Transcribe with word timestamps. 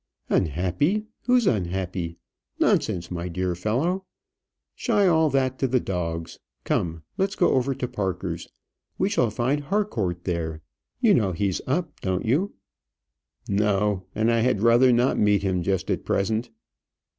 "Unhappy! 0.29 1.05
who's 1.27 1.45
unhappy? 1.45 2.17
Nonsense, 2.57 3.11
my 3.11 3.27
dear 3.27 3.53
fellow. 3.53 4.03
Shy 4.73 5.05
all 5.05 5.29
that 5.29 5.59
to 5.59 5.67
the 5.67 5.79
dogs. 5.79 6.39
Come, 6.63 7.03
let's 7.19 7.35
go 7.35 7.51
over 7.51 7.75
to 7.75 7.87
Parker's; 7.87 8.47
we 8.97 9.09
shall 9.09 9.29
find 9.29 9.61
Harcourt 9.65 10.23
there. 10.23 10.63
You 11.01 11.13
know 11.13 11.33
he's 11.33 11.61
up, 11.67 11.99
don't 12.01 12.25
you?" 12.25 12.55
"No; 13.47 14.07
and 14.15 14.31
I 14.31 14.39
had 14.39 14.63
rather 14.63 14.91
not 14.91 15.19
meet 15.19 15.43
him 15.43 15.61
just 15.61 15.91
at 15.91 16.03
present." 16.03 16.49